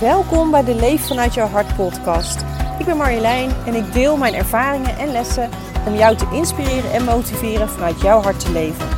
Welkom 0.00 0.50
bij 0.50 0.64
de 0.64 0.74
Leef 0.74 1.06
vanuit 1.06 1.34
jouw 1.34 1.46
hart 1.46 1.76
podcast. 1.76 2.40
Ik 2.78 2.84
ben 2.86 2.96
Marjolein 2.96 3.50
en 3.66 3.74
ik 3.74 3.92
deel 3.92 4.16
mijn 4.16 4.34
ervaringen 4.34 4.98
en 4.98 5.10
lessen 5.12 5.50
om 5.86 5.94
jou 5.94 6.16
te 6.16 6.30
inspireren 6.32 6.92
en 6.92 7.04
motiveren 7.04 7.68
vanuit 7.68 8.00
jouw 8.00 8.20
hart 8.20 8.40
te 8.40 8.52
leven. 8.52 8.88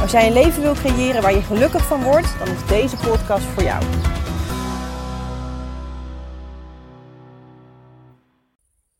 Als 0.00 0.10
jij 0.10 0.26
een 0.26 0.32
leven 0.32 0.62
wil 0.62 0.74
creëren 0.74 1.22
waar 1.22 1.34
je 1.34 1.42
gelukkig 1.42 1.86
van 1.86 2.02
wordt, 2.02 2.38
dan 2.38 2.48
is 2.48 2.66
deze 2.66 2.96
podcast 2.96 3.44
voor 3.44 3.62
jou. 3.62 3.84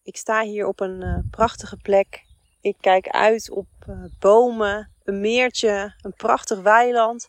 Ik 0.02 0.16
sta 0.16 0.42
hier 0.42 0.66
op 0.66 0.80
een 0.80 1.02
uh, 1.02 1.18
prachtige 1.30 1.76
plek. 1.76 2.24
Ik 2.60 2.76
kijk 2.80 3.08
uit 3.08 3.50
op 3.50 3.66
uh, 3.88 4.04
bomen, 4.18 4.92
een 5.04 5.20
meertje, 5.20 5.94
een 6.00 6.14
prachtig 6.16 6.60
weiland. 6.60 7.28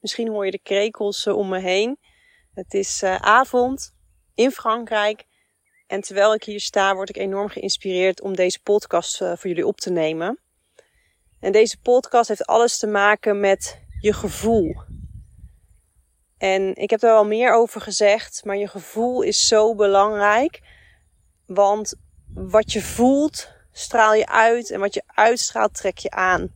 Misschien 0.00 0.28
hoor 0.28 0.44
je 0.44 0.50
de 0.50 0.62
krekels 0.62 1.26
uh, 1.26 1.36
om 1.36 1.48
me 1.48 1.58
heen. 1.58 1.98
Het 2.56 2.74
is 2.74 3.02
avond 3.04 3.94
in 4.34 4.50
Frankrijk. 4.50 5.24
En 5.86 6.00
terwijl 6.00 6.34
ik 6.34 6.44
hier 6.44 6.60
sta, 6.60 6.94
word 6.94 7.08
ik 7.08 7.16
enorm 7.16 7.48
geïnspireerd 7.48 8.20
om 8.20 8.36
deze 8.36 8.62
podcast 8.62 9.16
voor 9.16 9.46
jullie 9.46 9.66
op 9.66 9.80
te 9.80 9.90
nemen. 9.90 10.38
En 11.40 11.52
deze 11.52 11.80
podcast 11.80 12.28
heeft 12.28 12.46
alles 12.46 12.78
te 12.78 12.86
maken 12.86 13.40
met 13.40 13.80
je 14.00 14.12
gevoel. 14.12 14.76
En 16.38 16.74
ik 16.74 16.90
heb 16.90 17.02
er 17.02 17.10
wel 17.10 17.26
meer 17.26 17.52
over 17.52 17.80
gezegd, 17.80 18.44
maar 18.44 18.56
je 18.56 18.68
gevoel 18.68 19.22
is 19.22 19.46
zo 19.46 19.74
belangrijk. 19.74 20.60
Want 21.46 21.94
wat 22.34 22.72
je 22.72 22.82
voelt, 22.82 23.50
straal 23.72 24.14
je 24.14 24.26
uit. 24.26 24.70
En 24.70 24.80
wat 24.80 24.94
je 24.94 25.02
uitstraalt, 25.06 25.74
trek 25.74 25.98
je 25.98 26.10
aan. 26.10 26.54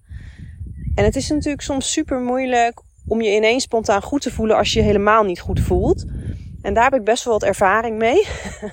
En 0.95 1.05
het 1.05 1.17
is 1.17 1.29
natuurlijk 1.29 1.63
soms 1.63 1.93
super 1.93 2.21
moeilijk 2.21 2.80
om 3.11 3.21
je 3.21 3.35
ineens 3.35 3.63
spontaan 3.63 4.03
goed 4.03 4.23
te 4.23 4.31
voelen 4.31 4.57
als 4.57 4.73
je 4.73 4.79
je 4.79 4.85
helemaal 4.85 5.23
niet 5.23 5.41
goed 5.41 5.61
voelt. 5.61 6.05
En 6.63 6.75
daar 6.75 6.85
heb 6.85 6.95
ik 6.95 7.05
best 7.05 7.25
wel 7.25 7.33
wat 7.33 7.43
ervaring 7.43 7.99
mee. 7.99 8.27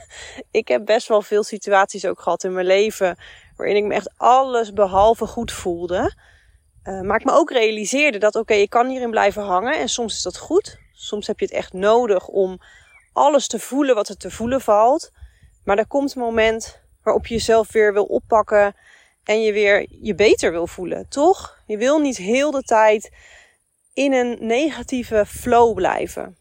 ik 0.52 0.68
heb 0.68 0.86
best 0.86 1.08
wel 1.08 1.22
veel 1.22 1.44
situaties 1.44 2.06
ook 2.06 2.22
gehad 2.22 2.44
in 2.44 2.54
mijn 2.54 2.66
leven 2.66 3.18
waarin 3.56 3.76
ik 3.76 3.84
me 3.84 3.94
echt 3.94 4.14
alles 4.18 4.74
behalve 4.74 5.26
goed 5.26 5.52
voelde. 5.52 6.14
Uh, 6.84 7.02
maar 7.02 7.20
ik 7.20 7.26
me 7.26 7.32
ook 7.32 7.52
realiseerde 7.52 8.18
dat 8.18 8.36
oké, 8.36 8.54
ik 8.54 8.70
kan 8.70 8.88
hierin 8.88 9.10
blijven 9.10 9.44
hangen 9.44 9.80
en 9.80 9.90
soms 9.90 10.14
is 10.14 10.22
dat 10.22 10.38
goed. 10.38 10.80
Soms 10.94 11.28
heb 11.28 11.40
je 11.40 11.46
het 11.46 11.54
echt 11.54 11.74
nodig 11.74 12.28
om 12.28 12.60
alles 13.14 13.48
te 13.48 13.60
voelen 13.60 13.96
wat 13.96 14.10
er 14.10 14.18
te 14.18 14.32
voelen 14.32 14.62
valt. 14.62 15.12
Maar 15.64 15.78
er 15.78 15.88
komt 15.88 16.16
een 16.16 16.22
moment 16.22 16.82
waarop 17.04 17.28
je 17.28 17.34
jezelf 17.34 17.72
weer 17.72 17.94
wil 17.94 18.06
oppakken 18.06 18.76
en 19.24 19.42
je 19.42 19.54
weer 19.54 19.88
je 20.02 20.16
beter 20.16 20.52
wil 20.52 20.68
voelen, 20.68 21.10
toch? 21.10 21.58
Je 21.66 21.78
wil 21.78 22.00
niet 22.00 22.18
heel 22.18 22.52
de 22.52 22.62
tijd 22.62 23.12
in 23.98 24.14
een 24.14 24.38
negatieve 24.40 25.26
flow 25.26 25.76
blijven. 25.76 26.38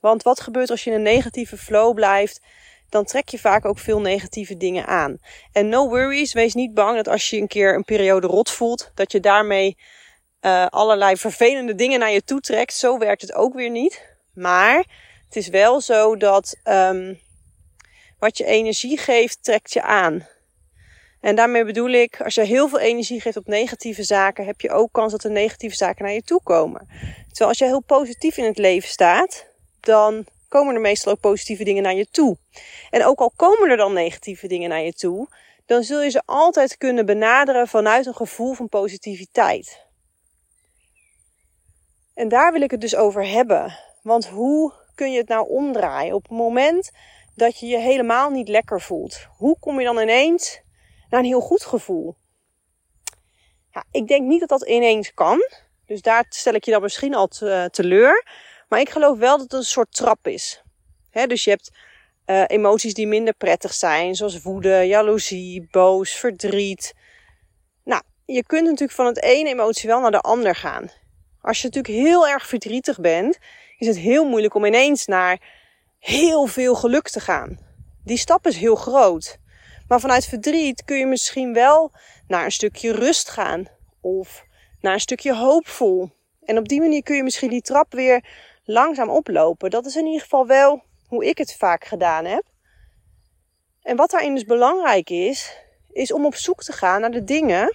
Want 0.00 0.22
wat 0.22 0.40
gebeurt 0.40 0.70
als 0.70 0.84
je 0.84 0.90
in 0.90 0.96
een 0.96 1.02
negatieve 1.02 1.56
flow 1.56 1.94
blijft? 1.94 2.40
Dan 2.88 3.04
trek 3.04 3.28
je 3.28 3.38
vaak 3.38 3.64
ook 3.64 3.78
veel 3.78 4.00
negatieve 4.00 4.56
dingen 4.56 4.86
aan. 4.86 5.18
En 5.52 5.68
no 5.68 5.88
worries, 5.88 6.32
wees 6.32 6.54
niet 6.54 6.74
bang 6.74 6.96
dat 6.96 7.08
als 7.08 7.30
je 7.30 7.36
een 7.36 7.48
keer 7.48 7.74
een 7.74 7.84
periode 7.84 8.26
rot 8.26 8.50
voelt, 8.50 8.90
dat 8.94 9.12
je 9.12 9.20
daarmee 9.20 9.76
uh, 10.40 10.66
allerlei 10.66 11.16
vervelende 11.16 11.74
dingen 11.74 11.98
naar 11.98 12.10
je 12.10 12.24
toe 12.24 12.40
trekt. 12.40 12.74
Zo 12.74 12.98
werkt 12.98 13.22
het 13.22 13.34
ook 13.34 13.54
weer 13.54 13.70
niet. 13.70 14.16
Maar 14.34 14.76
het 15.24 15.36
is 15.36 15.48
wel 15.48 15.80
zo 15.80 16.16
dat 16.16 16.60
um, 16.64 17.20
wat 18.18 18.38
je 18.38 18.44
energie 18.44 18.98
geeft, 18.98 19.44
trekt 19.44 19.72
je 19.72 19.82
aan. 19.82 20.26
En 21.24 21.34
daarmee 21.34 21.64
bedoel 21.64 21.88
ik, 21.88 22.20
als 22.20 22.34
je 22.34 22.42
heel 22.42 22.68
veel 22.68 22.78
energie 22.78 23.20
geeft 23.20 23.36
op 23.36 23.46
negatieve 23.46 24.02
zaken, 24.02 24.44
heb 24.44 24.60
je 24.60 24.70
ook 24.70 24.92
kans 24.92 25.12
dat 25.12 25.24
er 25.24 25.30
negatieve 25.30 25.76
zaken 25.76 26.04
naar 26.04 26.14
je 26.14 26.22
toe 26.22 26.40
komen. 26.42 26.88
Terwijl 27.26 27.48
als 27.48 27.58
je 27.58 27.64
heel 27.64 27.82
positief 27.82 28.36
in 28.36 28.44
het 28.44 28.58
leven 28.58 28.88
staat, 28.88 29.46
dan 29.80 30.26
komen 30.48 30.74
er 30.74 30.80
meestal 30.80 31.12
ook 31.12 31.20
positieve 31.20 31.64
dingen 31.64 31.82
naar 31.82 31.94
je 31.94 32.06
toe. 32.10 32.36
En 32.90 33.04
ook 33.04 33.18
al 33.18 33.32
komen 33.36 33.70
er 33.70 33.76
dan 33.76 33.92
negatieve 33.92 34.46
dingen 34.46 34.68
naar 34.68 34.82
je 34.82 34.92
toe, 34.92 35.28
dan 35.66 35.82
zul 35.82 36.02
je 36.02 36.10
ze 36.10 36.22
altijd 36.24 36.76
kunnen 36.76 37.06
benaderen 37.06 37.68
vanuit 37.68 38.06
een 38.06 38.14
gevoel 38.14 38.52
van 38.52 38.68
positiviteit. 38.68 39.86
En 42.14 42.28
daar 42.28 42.52
wil 42.52 42.62
ik 42.62 42.70
het 42.70 42.80
dus 42.80 42.96
over 42.96 43.26
hebben. 43.26 43.78
Want 44.02 44.26
hoe 44.26 44.72
kun 44.94 45.12
je 45.12 45.18
het 45.18 45.28
nou 45.28 45.48
omdraaien? 45.48 46.14
Op 46.14 46.22
het 46.22 46.38
moment 46.38 46.90
dat 47.34 47.58
je 47.58 47.66
je 47.66 47.78
helemaal 47.78 48.30
niet 48.30 48.48
lekker 48.48 48.80
voelt, 48.80 49.26
hoe 49.36 49.56
kom 49.60 49.78
je 49.78 49.86
dan 49.86 49.98
ineens 49.98 50.62
naar 51.14 51.22
een 51.22 51.28
heel 51.28 51.40
goed 51.40 51.64
gevoel? 51.64 52.16
Ja, 53.70 53.84
ik 53.90 54.08
denk 54.08 54.26
niet 54.26 54.40
dat 54.40 54.48
dat 54.48 54.66
ineens 54.66 55.14
kan. 55.14 55.38
Dus 55.86 56.02
daar 56.02 56.24
stel 56.28 56.54
ik 56.54 56.64
je 56.64 56.70
dan 56.70 56.82
misschien 56.82 57.14
al 57.14 57.26
te, 57.26 57.68
teleur. 57.72 58.26
Maar 58.68 58.80
ik 58.80 58.90
geloof 58.90 59.18
wel 59.18 59.36
dat 59.36 59.40
het 59.40 59.52
een 59.52 59.62
soort 59.62 59.94
trap 59.94 60.26
is. 60.26 60.62
dus 61.26 61.44
je 61.44 61.50
hebt 61.50 61.70
uh, 62.26 62.44
emoties 62.46 62.94
die 62.94 63.06
minder 63.06 63.34
prettig 63.34 63.74
zijn, 63.74 64.14
zoals 64.14 64.42
woede, 64.42 64.82
jaloezie, 64.86 65.68
boos, 65.70 66.12
verdriet. 66.12 66.94
Nou, 67.84 68.02
je 68.24 68.44
kunt 68.46 68.64
natuurlijk 68.64 68.92
van 68.92 69.06
het 69.06 69.22
ene 69.22 69.48
emotie 69.48 69.88
wel 69.88 70.00
naar 70.00 70.10
de 70.10 70.20
ander 70.20 70.54
gaan. 70.54 70.90
Als 71.40 71.60
je 71.60 71.68
natuurlijk 71.68 71.94
heel 71.94 72.28
erg 72.28 72.46
verdrietig 72.46 73.00
bent, 73.00 73.38
is 73.78 73.86
het 73.86 73.98
heel 73.98 74.24
moeilijk 74.28 74.54
om 74.54 74.64
ineens 74.64 75.06
naar 75.06 75.40
heel 75.98 76.46
veel 76.46 76.74
geluk 76.74 77.08
te 77.08 77.20
gaan. 77.20 77.58
Die 78.04 78.18
stap 78.18 78.46
is 78.46 78.56
heel 78.56 78.74
groot. 78.74 79.38
Maar 79.88 80.00
vanuit 80.00 80.26
verdriet 80.26 80.84
kun 80.84 80.98
je 80.98 81.06
misschien 81.06 81.52
wel 81.52 81.92
naar 82.26 82.44
een 82.44 82.52
stukje 82.52 82.92
rust 82.92 83.28
gaan. 83.28 83.66
Of 84.00 84.44
naar 84.80 84.92
een 84.92 85.00
stukje 85.00 85.34
hoopvol. 85.34 86.10
En 86.44 86.58
op 86.58 86.68
die 86.68 86.80
manier 86.80 87.02
kun 87.02 87.16
je 87.16 87.22
misschien 87.22 87.50
die 87.50 87.62
trap 87.62 87.92
weer 87.92 88.24
langzaam 88.64 89.08
oplopen. 89.08 89.70
Dat 89.70 89.86
is 89.86 89.96
in 89.96 90.06
ieder 90.06 90.20
geval 90.20 90.46
wel 90.46 90.82
hoe 91.06 91.24
ik 91.24 91.38
het 91.38 91.56
vaak 91.56 91.84
gedaan 91.84 92.24
heb. 92.24 92.44
En 93.82 93.96
wat 93.96 94.10
daarin 94.10 94.34
dus 94.34 94.44
belangrijk 94.44 95.10
is, 95.10 95.56
is 95.92 96.12
om 96.12 96.26
op 96.26 96.34
zoek 96.34 96.62
te 96.62 96.72
gaan 96.72 97.00
naar 97.00 97.10
de 97.10 97.24
dingen 97.24 97.72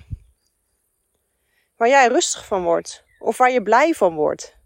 waar 1.78 1.90
jij 1.90 2.08
rustig 2.08 2.46
van 2.46 2.64
wordt. 2.64 3.03
Of 3.20 3.38
waar 3.38 3.52
je 3.52 3.64
blij 3.64 3.94
van 3.94 4.16
wordt. 4.16 4.58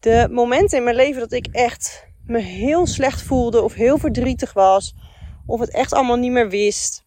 De 0.00 0.28
momenten 0.30 0.78
in 0.78 0.84
mijn 0.84 0.96
leven 0.96 1.20
dat 1.20 1.32
ik 1.32 1.46
echt 1.52 2.06
me 2.26 2.38
heel 2.38 2.86
slecht 2.86 3.22
voelde 3.22 3.62
of 3.62 3.74
heel 3.74 3.98
verdrietig 3.98 4.52
was. 4.52 4.94
Of 5.48 5.60
het 5.60 5.70
echt 5.70 5.92
allemaal 5.92 6.16
niet 6.16 6.30
meer 6.30 6.48
wist. 6.48 7.04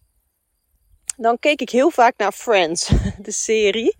Dan 1.16 1.38
keek 1.38 1.60
ik 1.60 1.70
heel 1.70 1.90
vaak 1.90 2.16
naar 2.16 2.32
Friends, 2.32 2.90
de 3.18 3.32
serie. 3.32 3.96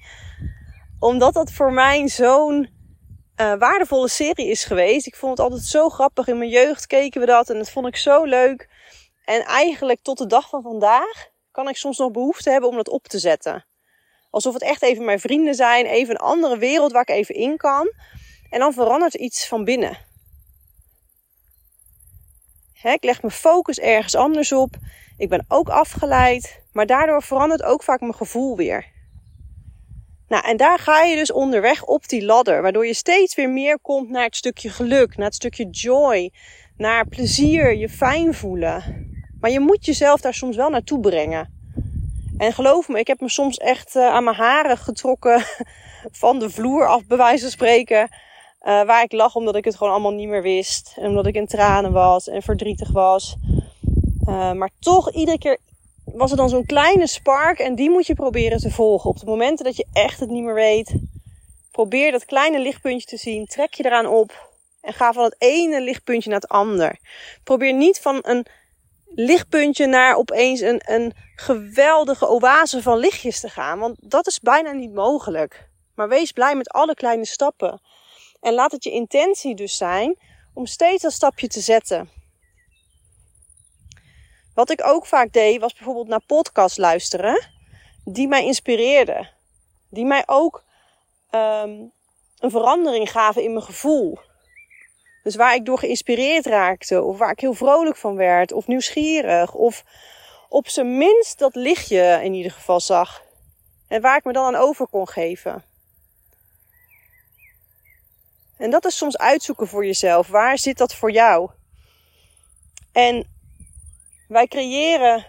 Omdat 0.98 1.34
dat 1.34 1.52
voor 1.52 1.72
mij 1.72 2.08
zo'n 2.08 2.68
uh, 3.36 3.54
waardevolle 3.54 4.08
serie 4.08 4.46
is 4.46 4.64
geweest. 4.64 5.06
Ik 5.06 5.16
vond 5.16 5.38
het 5.38 5.46
altijd 5.46 5.66
zo 5.66 5.88
grappig. 5.88 6.28
In 6.28 6.38
mijn 6.38 6.50
jeugd 6.50 6.86
keken 6.86 7.20
we 7.20 7.26
dat 7.26 7.50
en 7.50 7.58
dat 7.58 7.70
vond 7.70 7.86
ik 7.86 7.96
zo 7.96 8.24
leuk. 8.24 8.68
En 9.24 9.44
eigenlijk 9.44 10.00
tot 10.02 10.18
de 10.18 10.26
dag 10.26 10.48
van 10.48 10.62
vandaag 10.62 11.28
kan 11.50 11.68
ik 11.68 11.76
soms 11.76 11.98
nog 11.98 12.10
behoefte 12.10 12.50
hebben 12.50 12.70
om 12.70 12.76
dat 12.76 12.88
op 12.88 13.08
te 13.08 13.18
zetten. 13.18 13.66
Alsof 14.30 14.52
het 14.52 14.62
echt 14.62 14.82
even 14.82 15.04
mijn 15.04 15.20
vrienden 15.20 15.54
zijn, 15.54 15.86
even 15.86 16.14
een 16.14 16.20
andere 16.20 16.58
wereld 16.58 16.92
waar 16.92 17.02
ik 17.02 17.10
even 17.10 17.34
in 17.34 17.56
kan. 17.56 17.92
En 18.50 18.58
dan 18.58 18.72
verandert 18.72 19.14
iets 19.14 19.46
van 19.48 19.64
binnen. 19.64 19.98
Ik 22.90 23.04
leg 23.04 23.22
mijn 23.22 23.34
focus 23.34 23.78
ergens 23.78 24.14
anders 24.14 24.52
op. 24.52 24.74
Ik 25.16 25.28
ben 25.28 25.44
ook 25.48 25.68
afgeleid. 25.68 26.60
Maar 26.72 26.86
daardoor 26.86 27.22
verandert 27.22 27.62
ook 27.62 27.82
vaak 27.82 28.00
mijn 28.00 28.14
gevoel 28.14 28.56
weer. 28.56 28.86
Nou, 30.28 30.44
en 30.44 30.56
daar 30.56 30.78
ga 30.78 31.02
je 31.02 31.16
dus 31.16 31.32
onderweg 31.32 31.84
op 31.84 32.08
die 32.08 32.24
ladder. 32.24 32.62
Waardoor 32.62 32.86
je 32.86 32.94
steeds 32.94 33.34
weer 33.34 33.50
meer 33.50 33.78
komt 33.78 34.08
naar 34.08 34.24
het 34.24 34.36
stukje 34.36 34.70
geluk, 34.70 35.16
naar 35.16 35.26
het 35.26 35.34
stukje 35.34 35.70
joy, 35.70 36.32
naar 36.76 37.06
plezier, 37.06 37.74
je 37.74 37.88
fijn 37.88 38.34
voelen. 38.34 39.10
Maar 39.40 39.50
je 39.50 39.60
moet 39.60 39.86
jezelf 39.86 40.20
daar 40.20 40.34
soms 40.34 40.56
wel 40.56 40.70
naartoe 40.70 41.00
brengen. 41.00 41.60
En 42.36 42.52
geloof 42.52 42.88
me, 42.88 42.98
ik 42.98 43.06
heb 43.06 43.20
me 43.20 43.28
soms 43.28 43.56
echt 43.56 43.96
uh, 43.96 44.06
aan 44.06 44.24
mijn 44.24 44.36
haren 44.36 44.78
getrokken 44.78 45.42
van 46.22 46.38
de 46.38 46.50
vloer 46.50 46.86
af, 46.86 47.06
bij 47.06 47.16
wijze 47.16 47.42
van 47.42 47.50
spreken. 47.50 48.08
Uh, 48.64 48.82
waar 48.82 49.02
ik 49.02 49.12
lag 49.12 49.34
omdat 49.34 49.56
ik 49.56 49.64
het 49.64 49.76
gewoon 49.76 49.92
allemaal 49.92 50.12
niet 50.12 50.28
meer 50.28 50.42
wist. 50.42 50.94
En 50.96 51.08
omdat 51.08 51.26
ik 51.26 51.34
in 51.34 51.46
tranen 51.46 51.92
was 51.92 52.28
en 52.28 52.42
verdrietig 52.42 52.90
was. 52.90 53.36
Uh, 54.28 54.52
maar 54.52 54.70
toch 54.78 55.12
iedere 55.12 55.38
keer 55.38 55.58
was 56.04 56.30
er 56.30 56.36
dan 56.36 56.48
zo'n 56.48 56.66
kleine 56.66 57.06
spark 57.06 57.58
en 57.58 57.74
die 57.74 57.90
moet 57.90 58.06
je 58.06 58.14
proberen 58.14 58.58
te 58.58 58.70
volgen. 58.70 59.10
Op 59.10 59.18
de 59.18 59.26
momenten 59.26 59.64
dat 59.64 59.76
je 59.76 59.86
echt 59.92 60.20
het 60.20 60.30
niet 60.30 60.42
meer 60.42 60.54
weet, 60.54 60.94
probeer 61.70 62.12
dat 62.12 62.24
kleine 62.24 62.58
lichtpuntje 62.58 63.06
te 63.06 63.16
zien. 63.16 63.46
Trek 63.46 63.74
je 63.74 63.84
eraan 63.84 64.06
op 64.06 64.50
en 64.80 64.92
ga 64.92 65.12
van 65.12 65.24
het 65.24 65.34
ene 65.38 65.80
lichtpuntje 65.80 66.30
naar 66.30 66.40
het 66.40 66.50
ander. 66.50 66.98
Probeer 67.44 67.72
niet 67.72 68.00
van 68.00 68.18
een 68.22 68.46
lichtpuntje 69.14 69.86
naar 69.86 70.16
opeens 70.16 70.60
een, 70.60 70.80
een 70.84 71.12
geweldige 71.36 72.28
oase 72.28 72.82
van 72.82 72.98
lichtjes 72.98 73.40
te 73.40 73.48
gaan, 73.48 73.78
want 73.78 73.96
dat 74.00 74.26
is 74.26 74.40
bijna 74.40 74.72
niet 74.72 74.94
mogelijk. 74.94 75.68
Maar 75.94 76.08
wees 76.08 76.32
blij 76.32 76.54
met 76.54 76.70
alle 76.70 76.94
kleine 76.94 77.26
stappen. 77.26 77.80
En 78.42 78.54
laat 78.54 78.72
het 78.72 78.84
je 78.84 78.90
intentie 78.90 79.54
dus 79.54 79.76
zijn 79.76 80.18
om 80.54 80.66
steeds 80.66 81.02
dat 81.02 81.12
stapje 81.12 81.48
te 81.48 81.60
zetten. 81.60 82.10
Wat 84.54 84.70
ik 84.70 84.86
ook 84.86 85.06
vaak 85.06 85.32
deed, 85.32 85.60
was 85.60 85.74
bijvoorbeeld 85.74 86.08
naar 86.08 86.24
podcasts 86.26 86.78
luisteren. 86.78 87.46
Die 88.04 88.28
mij 88.28 88.44
inspireerden. 88.44 89.30
Die 89.90 90.04
mij 90.04 90.22
ook 90.26 90.64
um, 91.30 91.92
een 92.38 92.50
verandering 92.50 93.10
gaven 93.10 93.42
in 93.42 93.52
mijn 93.52 93.64
gevoel. 93.64 94.18
Dus 95.22 95.36
waar 95.36 95.54
ik 95.54 95.64
door 95.64 95.78
geïnspireerd 95.78 96.46
raakte, 96.46 97.02
of 97.02 97.18
waar 97.18 97.30
ik 97.30 97.40
heel 97.40 97.54
vrolijk 97.54 97.96
van 97.96 98.16
werd, 98.16 98.52
of 98.52 98.66
nieuwsgierig, 98.66 99.54
of 99.54 99.84
op 100.48 100.68
zijn 100.68 100.98
minst 100.98 101.38
dat 101.38 101.54
lichtje 101.54 102.20
in 102.22 102.34
ieder 102.34 102.52
geval 102.52 102.80
zag. 102.80 103.22
En 103.88 104.00
waar 104.00 104.16
ik 104.16 104.24
me 104.24 104.32
dan 104.32 104.44
aan 104.44 104.62
over 104.62 104.86
kon 104.88 105.08
geven. 105.08 105.64
En 108.62 108.70
dat 108.70 108.84
is 108.84 108.96
soms 108.96 109.18
uitzoeken 109.18 109.66
voor 109.66 109.86
jezelf. 109.86 110.28
Waar 110.28 110.58
zit 110.58 110.78
dat 110.78 110.94
voor 110.94 111.12
jou? 111.12 111.50
En 112.92 113.26
wij 114.28 114.46
creëren 114.46 115.26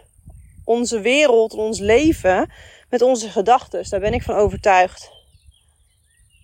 onze 0.66 1.00
wereld, 1.00 1.54
ons 1.54 1.80
leven 1.80 2.52
met 2.90 3.02
onze 3.02 3.30
gedachten. 3.30 3.90
Daar 3.90 4.00
ben 4.00 4.14
ik 4.14 4.24
van 4.24 4.36
overtuigd. 4.36 5.12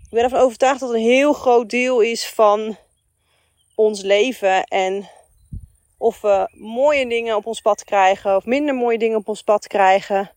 Ik 0.03 0.09
ben 0.09 0.23
ervan 0.23 0.39
overtuigd 0.39 0.79
dat 0.79 0.93
een 0.93 1.01
heel 1.01 1.33
groot 1.33 1.69
deel 1.69 1.99
is 2.01 2.29
van 2.29 2.77
ons 3.75 4.01
leven 4.01 4.63
en 4.63 5.09
of 5.97 6.21
we 6.21 6.49
mooie 6.51 7.07
dingen 7.07 7.35
op 7.35 7.45
ons 7.45 7.61
pad 7.61 7.83
krijgen 7.83 8.35
of 8.35 8.45
minder 8.45 8.75
mooie 8.75 8.97
dingen 8.97 9.17
op 9.17 9.27
ons 9.27 9.41
pad 9.41 9.67
krijgen. 9.67 10.31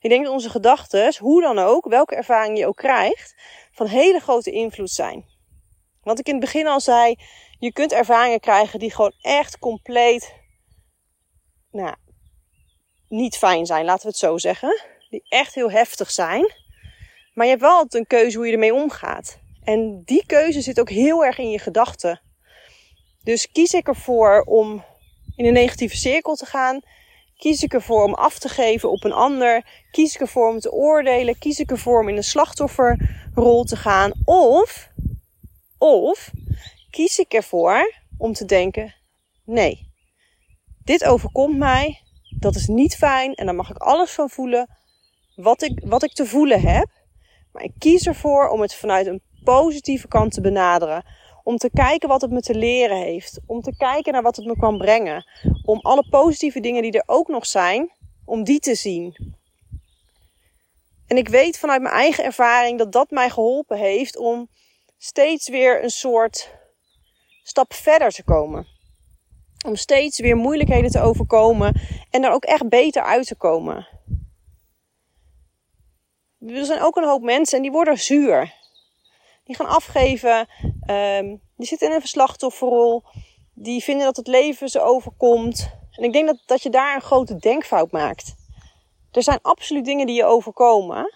Ik 0.00 0.10
denk 0.10 0.24
dat 0.24 0.32
onze 0.32 0.50
gedachten, 0.50 1.16
hoe 1.18 1.42
dan 1.42 1.58
ook, 1.58 1.88
welke 1.88 2.14
ervaring 2.14 2.58
je 2.58 2.66
ook 2.66 2.76
krijgt, 2.76 3.34
van 3.72 3.86
hele 3.86 4.20
grote 4.20 4.50
invloed 4.50 4.90
zijn. 4.90 5.36
Want 6.08 6.20
ik 6.20 6.26
in 6.26 6.34
het 6.34 6.44
begin 6.44 6.66
al 6.66 6.80
zei, 6.80 7.16
je 7.58 7.72
kunt 7.72 7.92
ervaringen 7.92 8.40
krijgen 8.40 8.78
die 8.78 8.90
gewoon 8.90 9.14
echt 9.20 9.58
compleet 9.58 10.34
nou, 11.70 11.94
niet 13.08 13.36
fijn 13.36 13.66
zijn, 13.66 13.84
laten 13.84 14.02
we 14.02 14.08
het 14.08 14.18
zo 14.18 14.38
zeggen. 14.38 14.82
Die 15.10 15.24
echt 15.28 15.54
heel 15.54 15.70
heftig 15.70 16.10
zijn. 16.10 16.52
Maar 17.34 17.44
je 17.44 17.50
hebt 17.50 17.62
wel 17.62 17.76
altijd 17.76 17.94
een 17.94 18.06
keuze 18.06 18.36
hoe 18.36 18.46
je 18.46 18.52
ermee 18.52 18.74
omgaat. 18.74 19.38
En 19.64 20.02
die 20.04 20.26
keuze 20.26 20.60
zit 20.60 20.80
ook 20.80 20.90
heel 20.90 21.24
erg 21.24 21.38
in 21.38 21.50
je 21.50 21.58
gedachten. 21.58 22.20
Dus 23.22 23.50
kies 23.52 23.72
ik 23.72 23.88
ervoor 23.88 24.40
om 24.40 24.84
in 25.36 25.44
een 25.44 25.52
negatieve 25.52 25.96
cirkel 25.96 26.34
te 26.34 26.46
gaan? 26.46 26.80
Kies 27.36 27.62
ik 27.62 27.74
ervoor 27.74 28.04
om 28.04 28.14
af 28.14 28.38
te 28.38 28.48
geven 28.48 28.90
op 28.90 29.04
een 29.04 29.12
ander? 29.12 29.64
Kies 29.90 30.14
ik 30.14 30.20
ervoor 30.20 30.48
om 30.48 30.60
te 30.60 30.72
oordelen? 30.72 31.38
Kies 31.38 31.58
ik 31.58 31.70
ervoor 31.70 32.00
om 32.00 32.08
in 32.08 32.16
een 32.16 32.24
slachtofferrol 32.24 33.64
te 33.64 33.76
gaan? 33.76 34.12
Of, 34.24 34.87
of 35.78 36.30
kies 36.90 37.18
ik 37.18 37.32
ervoor 37.32 37.94
om 38.18 38.32
te 38.32 38.44
denken: 38.44 38.94
nee, 39.44 39.90
dit 40.84 41.04
overkomt 41.04 41.56
mij, 41.56 42.00
dat 42.38 42.54
is 42.54 42.66
niet 42.66 42.96
fijn 42.96 43.34
en 43.34 43.46
daar 43.46 43.54
mag 43.54 43.70
ik 43.70 43.76
alles 43.76 44.10
van 44.10 44.30
voelen 44.30 44.76
wat 45.34 45.62
ik, 45.62 45.80
wat 45.84 46.02
ik 46.02 46.12
te 46.12 46.26
voelen 46.26 46.60
heb. 46.60 46.88
Maar 47.52 47.62
ik 47.62 47.72
kies 47.78 48.06
ervoor 48.06 48.48
om 48.48 48.60
het 48.60 48.74
vanuit 48.74 49.06
een 49.06 49.22
positieve 49.44 50.08
kant 50.08 50.32
te 50.32 50.40
benaderen. 50.40 51.04
Om 51.44 51.56
te 51.56 51.70
kijken 51.70 52.08
wat 52.08 52.20
het 52.20 52.30
me 52.30 52.40
te 52.40 52.54
leren 52.54 52.96
heeft. 52.96 53.40
Om 53.46 53.60
te 53.60 53.76
kijken 53.76 54.12
naar 54.12 54.22
wat 54.22 54.36
het 54.36 54.46
me 54.46 54.56
kan 54.56 54.78
brengen. 54.78 55.26
Om 55.64 55.78
alle 55.78 56.08
positieve 56.10 56.60
dingen 56.60 56.82
die 56.82 56.92
er 56.92 57.02
ook 57.06 57.28
nog 57.28 57.46
zijn, 57.46 57.92
om 58.24 58.44
die 58.44 58.58
te 58.60 58.74
zien. 58.74 59.36
En 61.06 61.16
ik 61.16 61.28
weet 61.28 61.58
vanuit 61.58 61.82
mijn 61.82 61.94
eigen 61.94 62.24
ervaring 62.24 62.78
dat 62.78 62.92
dat 62.92 63.10
mij 63.10 63.30
geholpen 63.30 63.78
heeft 63.78 64.16
om 64.16 64.48
steeds 64.98 65.48
weer 65.48 65.82
een 65.82 65.90
soort 65.90 66.50
stap 67.42 67.74
verder 67.74 68.10
te 68.10 68.24
komen. 68.24 68.66
Om 69.66 69.76
steeds 69.76 70.18
weer 70.18 70.36
moeilijkheden 70.36 70.90
te 70.90 71.00
overkomen 71.00 71.80
en 72.10 72.24
er 72.24 72.32
ook 72.32 72.44
echt 72.44 72.68
beter 72.68 73.02
uit 73.02 73.26
te 73.26 73.36
komen. 73.36 73.86
Er 76.46 76.64
zijn 76.64 76.80
ook 76.80 76.96
een 76.96 77.08
hoop 77.08 77.22
mensen 77.22 77.56
en 77.56 77.62
die 77.62 77.72
worden 77.72 77.98
zuur. 77.98 78.54
Die 79.44 79.56
gaan 79.56 79.66
afgeven, 79.66 80.48
um, 80.90 81.40
die 81.56 81.66
zitten 81.66 81.88
in 81.88 81.94
een 81.94 82.06
slachtofferrol, 82.06 83.02
die 83.54 83.82
vinden 83.82 84.04
dat 84.04 84.16
het 84.16 84.26
leven 84.26 84.68
ze 84.68 84.80
overkomt. 84.80 85.70
En 85.90 86.04
ik 86.04 86.12
denk 86.12 86.26
dat, 86.26 86.42
dat 86.46 86.62
je 86.62 86.70
daar 86.70 86.94
een 86.94 87.00
grote 87.00 87.36
denkfout 87.36 87.90
maakt. 87.90 88.34
Er 89.12 89.22
zijn 89.22 89.38
absoluut 89.42 89.84
dingen 89.84 90.06
die 90.06 90.16
je 90.16 90.24
overkomen, 90.24 91.12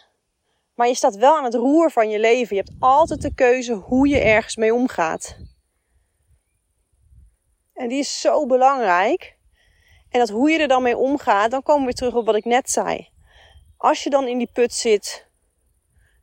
maar 0.75 0.87
je 0.87 0.95
staat 0.95 1.17
wel 1.17 1.37
aan 1.37 1.45
het 1.45 1.55
roer 1.55 1.91
van 1.91 2.11
je 2.11 2.19
leven. 2.19 2.57
Je 2.57 2.63
hebt 2.63 2.77
altijd 2.79 3.23
de 3.23 3.35
keuze 3.35 3.73
hoe 3.73 4.09
je 4.09 4.19
ergens 4.19 4.57
mee 4.57 4.75
omgaat. 4.75 5.37
En 7.73 7.89
die 7.89 7.99
is 7.99 8.21
zo 8.21 8.47
belangrijk. 8.47 9.37
En 10.09 10.19
dat 10.19 10.29
hoe 10.29 10.51
je 10.51 10.59
er 10.59 10.69
dan 10.69 10.83
mee 10.83 10.97
omgaat, 10.97 11.51
dan 11.51 11.63
komen 11.63 11.81
we 11.81 11.87
weer 11.87 11.95
terug 11.95 12.15
op 12.15 12.27
wat 12.27 12.35
ik 12.35 12.45
net 12.45 12.71
zei. 12.71 13.09
Als 13.77 14.03
je 14.03 14.11
dan 14.11 14.27
in 14.27 14.39
die 14.39 14.51
put 14.53 14.73
zit, 14.73 15.31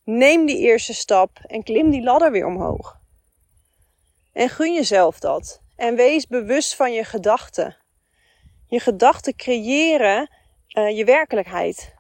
neem 0.03 0.45
die 0.45 0.57
eerste 0.57 0.93
stap 0.93 1.39
en 1.45 1.63
klim 1.63 1.89
die 1.89 2.03
ladder 2.03 2.31
weer 2.31 2.45
omhoog. 2.45 2.97
En 4.33 4.49
gun 4.49 4.73
jezelf 4.73 5.19
dat. 5.19 5.61
En 5.75 5.95
wees 5.95 6.27
bewust 6.27 6.75
van 6.75 6.93
je 6.93 7.03
gedachten. 7.03 7.77
Je 8.67 8.79
gedachten 8.79 9.35
creëren 9.35 10.29
uh, 10.73 10.97
je 10.97 11.05
werkelijkheid. 11.05 11.95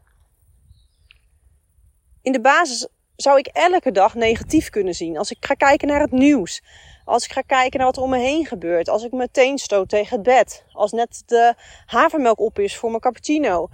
In 2.21 2.31
de 2.31 2.41
basis 2.41 2.87
zou 3.15 3.37
ik 3.37 3.47
elke 3.47 3.91
dag 3.91 4.15
negatief 4.15 4.69
kunnen 4.69 4.93
zien. 4.93 5.17
Als 5.17 5.31
ik 5.31 5.37
ga 5.39 5.53
kijken 5.53 5.87
naar 5.87 5.99
het 5.99 6.11
nieuws. 6.11 6.61
Als 7.05 7.25
ik 7.25 7.31
ga 7.31 7.41
kijken 7.41 7.77
naar 7.77 7.87
wat 7.87 7.97
er 7.97 8.03
om 8.03 8.09
me 8.09 8.17
heen 8.17 8.45
gebeurt. 8.45 8.89
Als 8.89 9.03
ik 9.03 9.11
meteen 9.11 9.57
stoot 9.57 9.89
tegen 9.89 10.15
het 10.15 10.23
bed. 10.23 10.63
Als 10.71 10.91
net 10.91 11.23
de 11.25 11.53
havermelk 11.85 12.39
op 12.39 12.59
is 12.59 12.75
voor 12.75 12.89
mijn 12.89 13.01
cappuccino. 13.01 13.67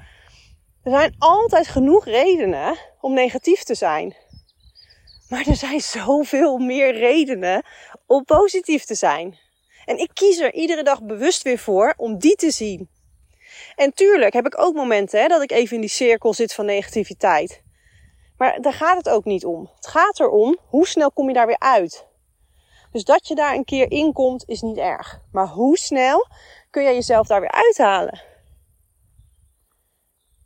Er 0.84 0.92
zijn 0.92 1.16
altijd 1.18 1.68
genoeg 1.68 2.06
redenen 2.06 2.78
om 3.02 3.14
negatief 3.14 3.64
te 3.64 3.76
zijn. 3.76 4.16
Maar 5.30 5.48
er 5.48 5.56
zijn 5.56 5.82
zoveel 5.82 6.58
meer 6.58 6.98
redenen 6.98 7.64
om 8.06 8.24
positief 8.24 8.86
te 8.86 8.96
zijn. 8.96 9.38
En 9.86 9.98
ik 9.98 10.10
kies 10.14 10.40
er 10.40 10.54
iedere 10.54 10.84
dag 10.84 11.04
bewust 11.04 11.42
weer 11.42 11.60
voor 11.60 11.94
om 11.98 12.20
die 12.20 12.36
te 12.36 12.52
zien. 12.52 12.90
En 13.76 13.94
tuurlijk 13.94 14.34
heb 14.34 14.46
ik 14.46 14.60
ook 14.60 14.76
momenten 14.76 15.22
hè, 15.22 15.28
dat 15.28 15.42
ik 15.42 15.52
even 15.52 15.76
in 15.76 15.82
die 15.82 15.90
cirkel 15.90 16.34
zit 16.34 16.54
van 16.54 16.66
negativiteit. 16.66 17.64
Maar 18.38 18.62
daar 18.62 18.74
gaat 18.74 18.98
het 18.98 19.10
ook 19.10 19.26
niet 19.26 19.46
om. 19.46 19.70
Het 19.76 19.88
gaat 19.88 20.20
erom 20.20 20.58
hoe 20.68 20.88
snel 20.88 21.12
kom 21.12 21.28
je 21.28 21.34
daar 21.34 21.48
weer 21.48 21.60
uit. 21.60 22.08
Dus 22.92 23.04
dat 23.04 23.28
je 23.28 23.36
daar 23.36 23.56
een 23.56 23.66
keer 23.66 23.92
in 23.92 24.14
komt 24.14 24.44
is 24.48 24.62
niet 24.62 24.78
erg. 24.78 25.22
Maar 25.32 25.48
hoe 25.48 25.78
snel 25.78 26.28
kun 26.70 26.84
je 26.84 26.94
jezelf 26.94 27.28
daar 27.28 27.40
weer 27.40 27.52
uithalen? 27.52 28.22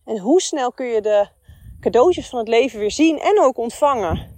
En 0.06 0.20
hoe 0.20 0.42
snel 0.42 0.72
kun 0.72 0.86
je 0.86 1.02
de 1.02 1.30
cadeautjes 1.80 2.30
van 2.30 2.40
het 2.40 2.48
leven 2.48 2.80
weer 2.80 2.92
zien 2.92 3.20
en 3.20 3.42
ook 3.42 3.58
ontvangen? 3.58 4.38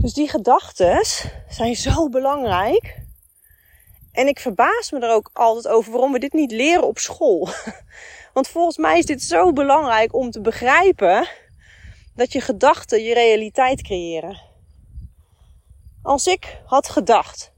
Dus 0.00 0.12
die 0.12 0.28
gedachten 0.28 1.04
zijn 1.48 1.76
zo 1.76 2.08
belangrijk. 2.08 3.06
En 4.12 4.28
ik 4.28 4.38
verbaas 4.40 4.90
me 4.90 5.00
er 5.00 5.14
ook 5.14 5.30
altijd 5.32 5.68
over 5.68 5.92
waarom 5.92 6.12
we 6.12 6.18
dit 6.18 6.32
niet 6.32 6.50
leren 6.50 6.86
op 6.86 6.98
school. 6.98 7.48
Want 8.38 8.50
volgens 8.50 8.76
mij 8.76 8.98
is 8.98 9.06
dit 9.06 9.22
zo 9.22 9.52
belangrijk 9.52 10.14
om 10.14 10.30
te 10.30 10.40
begrijpen 10.40 11.28
dat 12.14 12.32
je 12.32 12.40
gedachten 12.40 13.02
je 13.02 13.14
realiteit 13.14 13.82
creëren. 13.82 14.40
Als 16.02 16.26
ik 16.26 16.60
had 16.64 16.88
gedacht 16.88 17.52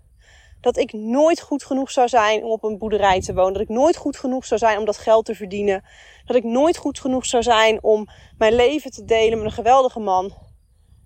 dat 0.61 0.77
ik 0.77 0.93
nooit 0.93 1.41
goed 1.41 1.65
genoeg 1.65 1.91
zou 1.91 2.09
zijn 2.09 2.45
om 2.45 2.51
op 2.51 2.65
een 2.65 2.79
boerderij 2.79 3.21
te 3.21 3.35
wonen, 3.35 3.53
dat 3.53 3.63
ik 3.63 3.69
nooit 3.69 3.97
goed 3.97 4.17
genoeg 4.17 4.45
zou 4.45 4.61
zijn 4.61 4.79
om 4.79 4.85
dat 4.85 4.97
geld 4.99 5.25
te 5.25 5.35
verdienen, 5.35 5.85
dat 6.25 6.37
ik 6.37 6.45
nooit 6.45 6.77
goed 6.77 7.01
genoeg 7.01 7.27
zou 7.27 7.43
zijn 7.43 7.83
om 7.83 8.09
mijn 8.39 8.55
leven 8.55 8.91
te 8.91 9.05
delen 9.05 9.39
met 9.39 9.47
een 9.47 9.53
geweldige 9.53 10.01
man. 10.01 10.35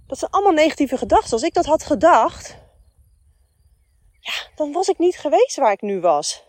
Dat 0.06 0.18
zijn 0.18 0.30
allemaal 0.30 0.52
negatieve 0.52 0.96
gedachten. 0.96 1.32
Als 1.32 1.42
ik 1.42 1.54
dat 1.54 1.66
had 1.66 1.84
gedacht, 1.84 2.56
ja, 4.20 4.32
dan 4.54 4.72
was 4.72 4.88
ik 4.88 4.98
niet 4.98 5.16
geweest 5.16 5.56
waar 5.56 5.72
ik 5.72 5.82
nu 5.82 6.00
was. 6.00 6.44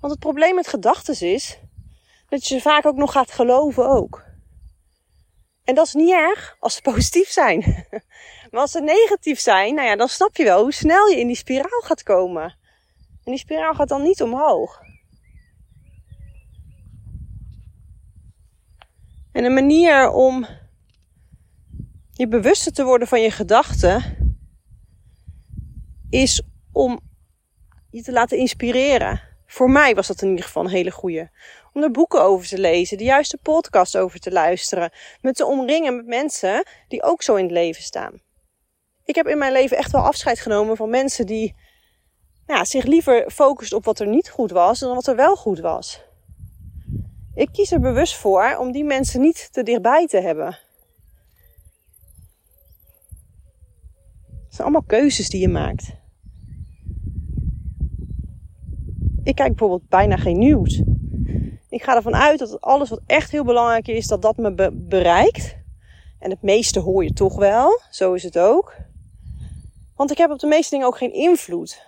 Want 0.00 0.12
het 0.12 0.18
probleem 0.18 0.54
met 0.54 0.66
gedachten 0.66 1.20
is 1.20 1.58
dat 2.28 2.46
je 2.46 2.54
ze 2.54 2.60
vaak 2.60 2.86
ook 2.86 2.96
nog 2.96 3.12
gaat 3.12 3.30
geloven 3.30 3.88
ook. 3.88 4.24
En 5.64 5.74
dat 5.74 5.86
is 5.86 5.94
niet 5.94 6.12
erg 6.12 6.56
als 6.60 6.74
ze 6.74 6.82
positief 6.92 7.28
zijn. 7.28 7.86
Maar 8.50 8.60
als 8.60 8.70
ze 8.70 8.80
negatief 8.80 9.40
zijn, 9.40 9.74
nou 9.74 9.86
ja, 9.88 9.96
dan 9.96 10.08
snap 10.08 10.36
je 10.36 10.44
wel 10.44 10.62
hoe 10.62 10.72
snel 10.72 11.06
je 11.06 11.20
in 11.20 11.26
die 11.26 11.36
spiraal 11.36 11.80
gaat 11.80 12.02
komen. 12.02 12.56
En 13.24 13.32
die 13.32 13.38
spiraal 13.38 13.74
gaat 13.74 13.88
dan 13.88 14.02
niet 14.02 14.22
omhoog. 14.22 14.80
En 19.32 19.44
een 19.44 19.54
manier 19.54 20.10
om 20.10 20.46
je 22.12 22.28
bewuster 22.28 22.72
te 22.72 22.84
worden 22.84 23.08
van 23.08 23.20
je 23.20 23.30
gedachten 23.30 24.16
is 26.10 26.42
om 26.72 27.00
je 27.90 28.02
te 28.02 28.12
laten 28.12 28.38
inspireren. 28.38 29.35
Voor 29.46 29.70
mij 29.70 29.94
was 29.94 30.06
dat 30.06 30.22
in 30.22 30.28
ieder 30.28 30.44
geval 30.44 30.64
een 30.64 30.70
hele 30.70 30.90
goede. 30.90 31.30
Om 31.72 31.82
er 31.82 31.90
boeken 31.90 32.22
over 32.22 32.46
te 32.46 32.58
lezen, 32.58 32.98
de 32.98 33.04
juiste 33.04 33.38
podcast 33.42 33.96
over 33.96 34.20
te 34.20 34.32
luisteren, 34.32 34.90
me 35.20 35.32
te 35.32 35.46
omringen 35.46 35.96
met 35.96 36.06
mensen 36.06 36.66
die 36.88 37.02
ook 37.02 37.22
zo 37.22 37.34
in 37.34 37.44
het 37.44 37.52
leven 37.52 37.82
staan. 37.82 38.20
Ik 39.04 39.14
heb 39.14 39.26
in 39.26 39.38
mijn 39.38 39.52
leven 39.52 39.76
echt 39.76 39.92
wel 39.92 40.02
afscheid 40.02 40.40
genomen 40.40 40.76
van 40.76 40.90
mensen 40.90 41.26
die 41.26 41.54
ja, 42.46 42.64
zich 42.64 42.84
liever 42.84 43.30
focusten 43.30 43.76
op 43.76 43.84
wat 43.84 43.98
er 43.98 44.06
niet 44.06 44.30
goed 44.30 44.50
was 44.50 44.78
dan 44.78 44.94
wat 44.94 45.06
er 45.06 45.16
wel 45.16 45.36
goed 45.36 45.60
was. 45.60 46.00
Ik 47.34 47.48
kies 47.52 47.72
er 47.72 47.80
bewust 47.80 48.16
voor 48.16 48.56
om 48.58 48.72
die 48.72 48.84
mensen 48.84 49.20
niet 49.20 49.52
te 49.52 49.62
dichtbij 49.62 50.06
te 50.06 50.20
hebben. 50.20 50.58
zijn 54.56 54.68
allemaal 54.68 54.86
keuzes 54.86 55.28
die 55.28 55.40
je 55.40 55.48
maakt. 55.48 55.92
Ik 59.26 59.34
kijk 59.34 59.48
bijvoorbeeld 59.48 59.88
bijna 59.88 60.16
geen 60.16 60.38
nieuws. 60.38 60.82
Ik 61.68 61.82
ga 61.82 61.96
ervan 61.96 62.14
uit 62.14 62.38
dat 62.38 62.60
alles 62.60 62.88
wat 62.88 63.00
echt 63.06 63.30
heel 63.30 63.44
belangrijk 63.44 63.88
is, 63.88 64.06
dat 64.06 64.22
dat 64.22 64.36
me 64.36 64.72
bereikt. 64.72 65.56
En 66.18 66.30
het 66.30 66.42
meeste 66.42 66.80
hoor 66.80 67.04
je 67.04 67.12
toch 67.12 67.36
wel. 67.36 67.80
Zo 67.90 68.12
is 68.12 68.22
het 68.22 68.38
ook. 68.38 68.76
Want 69.96 70.10
ik 70.10 70.18
heb 70.18 70.30
op 70.30 70.38
de 70.38 70.46
meeste 70.46 70.70
dingen 70.70 70.86
ook 70.86 70.96
geen 70.96 71.12
invloed. 71.12 71.86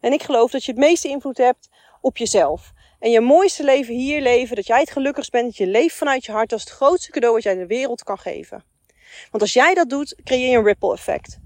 En 0.00 0.12
ik 0.12 0.22
geloof 0.22 0.50
dat 0.50 0.64
je 0.64 0.72
het 0.72 0.80
meeste 0.80 1.08
invloed 1.08 1.38
hebt 1.38 1.68
op 2.00 2.16
jezelf. 2.16 2.72
En 2.98 3.10
je 3.10 3.20
mooiste 3.20 3.64
leven 3.64 3.94
hier 3.94 4.20
leven, 4.22 4.56
dat 4.56 4.66
jij 4.66 4.80
het 4.80 4.90
gelukkigst 4.90 5.30
bent, 5.30 5.44
dat 5.44 5.56
je 5.56 5.66
leeft 5.66 5.96
vanuit 5.96 6.24
je 6.24 6.32
hart, 6.32 6.50
dat 6.50 6.58
is 6.58 6.64
het 6.64 6.74
grootste 6.74 7.10
cadeau 7.10 7.34
wat 7.34 7.42
jij 7.42 7.54
de 7.54 7.66
wereld 7.66 8.02
kan 8.02 8.18
geven. 8.18 8.64
Want 9.30 9.42
als 9.42 9.52
jij 9.52 9.74
dat 9.74 9.90
doet, 9.90 10.16
creëer 10.24 10.50
je 10.50 10.56
een 10.56 10.64
ripple 10.64 10.92
effect. 10.92 11.38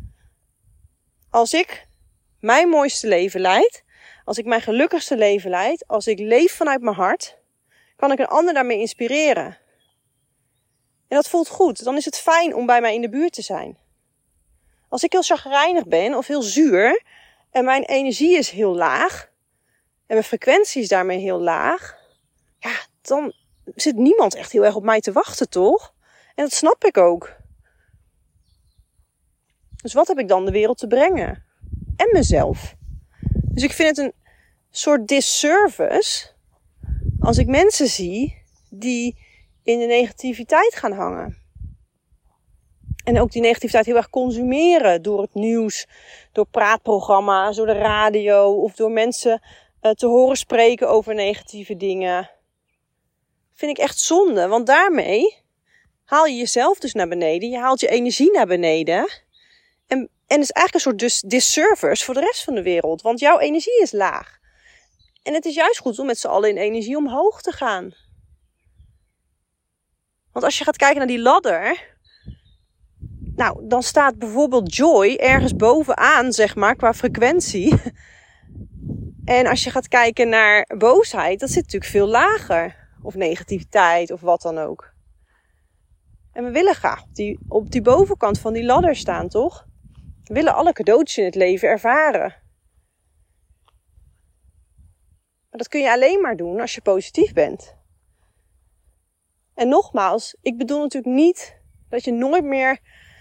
Als 1.30 1.54
ik 1.54 1.88
mijn 2.40 2.68
mooiste 2.68 3.08
leven 3.08 3.40
leid, 3.40 3.84
als 4.26 4.38
ik 4.38 4.44
mijn 4.44 4.60
gelukkigste 4.60 5.16
leven 5.16 5.50
leid, 5.50 5.84
als 5.86 6.06
ik 6.06 6.18
leef 6.18 6.56
vanuit 6.56 6.80
mijn 6.80 6.96
hart, 6.96 7.36
kan 7.96 8.12
ik 8.12 8.18
een 8.18 8.26
ander 8.26 8.54
daarmee 8.54 8.78
inspireren. 8.78 9.58
En 11.08 11.16
dat 11.16 11.28
voelt 11.28 11.48
goed. 11.48 11.84
Dan 11.84 11.96
is 11.96 12.04
het 12.04 12.18
fijn 12.18 12.54
om 12.54 12.66
bij 12.66 12.80
mij 12.80 12.94
in 12.94 13.00
de 13.00 13.08
buurt 13.08 13.32
te 13.32 13.42
zijn. 13.42 13.78
Als 14.88 15.02
ik 15.02 15.12
heel 15.12 15.22
chagrijnig 15.22 15.86
ben 15.86 16.14
of 16.14 16.26
heel 16.26 16.42
zuur 16.42 17.02
en 17.50 17.64
mijn 17.64 17.82
energie 17.82 18.36
is 18.36 18.50
heel 18.50 18.74
laag 18.74 19.30
en 20.06 20.14
mijn 20.14 20.24
frequentie 20.24 20.82
is 20.82 20.88
daarmee 20.88 21.18
heel 21.18 21.40
laag, 21.40 21.98
ja, 22.58 22.76
dan 23.02 23.32
zit 23.74 23.96
niemand 23.96 24.34
echt 24.34 24.52
heel 24.52 24.64
erg 24.64 24.74
op 24.74 24.84
mij 24.84 25.00
te 25.00 25.12
wachten, 25.12 25.48
toch? 25.48 25.94
En 26.34 26.44
dat 26.44 26.52
snap 26.52 26.84
ik 26.84 26.96
ook. 26.96 27.36
Dus 29.82 29.92
wat 29.92 30.08
heb 30.08 30.18
ik 30.18 30.28
dan 30.28 30.44
de 30.44 30.50
wereld 30.50 30.78
te 30.78 30.86
brengen? 30.86 31.44
En 31.96 32.08
mezelf. 32.12 32.76
Dus 33.56 33.64
ik 33.64 33.72
vind 33.72 33.96
het 33.96 34.06
een 34.06 34.12
soort 34.70 35.08
disservice 35.08 36.26
als 37.20 37.38
ik 37.38 37.46
mensen 37.46 37.86
zie 37.86 38.42
die 38.70 39.16
in 39.62 39.78
de 39.78 39.86
negativiteit 39.86 40.74
gaan 40.74 40.92
hangen. 40.92 41.36
En 43.04 43.20
ook 43.20 43.32
die 43.32 43.42
negativiteit 43.42 43.86
heel 43.86 43.96
erg 43.96 44.10
consumeren 44.10 45.02
door 45.02 45.20
het 45.20 45.34
nieuws, 45.34 45.86
door 46.32 46.46
praatprogramma's, 46.46 47.56
door 47.56 47.66
de 47.66 47.72
radio 47.72 48.52
of 48.52 48.74
door 48.74 48.90
mensen 48.90 49.42
uh, 49.82 49.90
te 49.90 50.06
horen 50.06 50.36
spreken 50.36 50.88
over 50.88 51.14
negatieve 51.14 51.76
dingen. 51.76 52.30
Vind 53.52 53.78
ik 53.78 53.84
echt 53.84 53.98
zonde, 53.98 54.48
want 54.48 54.66
daarmee 54.66 55.36
haal 56.04 56.26
je 56.26 56.36
jezelf 56.36 56.78
dus 56.78 56.92
naar 56.92 57.08
beneden, 57.08 57.50
je 57.50 57.58
haalt 57.58 57.80
je 57.80 57.88
energie 57.88 58.32
naar 58.32 58.46
beneden. 58.46 59.08
En, 59.86 60.10
en 60.26 60.40
is 60.40 60.50
eigenlijk 60.50 60.74
een 60.74 60.80
soort 60.80 60.98
dis 60.98 61.20
disservice 61.20 62.04
voor 62.04 62.14
de 62.14 62.20
rest 62.20 62.44
van 62.44 62.54
de 62.54 62.62
wereld, 62.62 63.02
want 63.02 63.20
jouw 63.20 63.38
energie 63.38 63.82
is 63.82 63.92
laag. 63.92 64.38
En 65.22 65.34
het 65.34 65.44
is 65.44 65.54
juist 65.54 65.78
goed 65.78 65.98
om 65.98 66.06
met 66.06 66.18
z'n 66.18 66.26
allen 66.26 66.50
in 66.50 66.56
energie 66.56 66.96
omhoog 66.96 67.42
te 67.42 67.52
gaan. 67.52 67.94
Want 70.32 70.44
als 70.44 70.58
je 70.58 70.64
gaat 70.64 70.76
kijken 70.76 70.98
naar 70.98 71.06
die 71.06 71.20
ladder, 71.20 71.94
nou, 73.36 73.68
dan 73.68 73.82
staat 73.82 74.18
bijvoorbeeld 74.18 74.74
joy 74.74 75.14
ergens 75.14 75.56
bovenaan, 75.56 76.32
zeg 76.32 76.54
maar, 76.56 76.76
qua 76.76 76.94
frequentie. 76.94 77.74
En 79.24 79.46
als 79.46 79.64
je 79.64 79.70
gaat 79.70 79.88
kijken 79.88 80.28
naar 80.28 80.74
boosheid, 80.78 81.40
dat 81.40 81.50
zit 81.50 81.62
natuurlijk 81.62 81.90
veel 81.90 82.06
lager. 82.06 82.88
Of 83.02 83.14
negativiteit, 83.14 84.10
of 84.10 84.20
wat 84.20 84.42
dan 84.42 84.58
ook. 84.58 84.92
En 86.32 86.44
we 86.44 86.50
willen 86.50 86.74
graag 86.74 87.02
op 87.02 87.14
die, 87.14 87.38
op 87.48 87.70
die 87.70 87.82
bovenkant 87.82 88.38
van 88.38 88.52
die 88.52 88.64
ladder 88.64 88.96
staan, 88.96 89.28
toch? 89.28 89.66
We 90.26 90.34
willen 90.34 90.54
alle 90.54 90.72
cadeautjes 90.72 91.18
in 91.18 91.24
het 91.24 91.34
leven 91.34 91.68
ervaren. 91.68 92.34
Maar 95.50 95.58
dat 95.58 95.68
kun 95.68 95.80
je 95.80 95.90
alleen 95.90 96.20
maar 96.20 96.36
doen 96.36 96.60
als 96.60 96.74
je 96.74 96.80
positief 96.80 97.32
bent. 97.32 97.76
En 99.54 99.68
nogmaals, 99.68 100.36
ik 100.40 100.56
bedoel 100.56 100.80
natuurlijk 100.80 101.14
niet 101.14 101.60
dat 101.88 102.04
je 102.04 102.12
nooit 102.12 102.44
meer 102.44 102.78